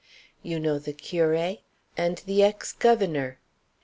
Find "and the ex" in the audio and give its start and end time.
1.95-2.71